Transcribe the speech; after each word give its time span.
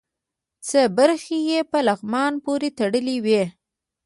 څه 0.67 0.81
برخې 0.97 1.37
یې 1.49 1.59
په 1.71 1.79
لغمان 1.87 2.33
پورې 2.45 2.69
تړلې 2.79 3.17
وې. 3.25 3.43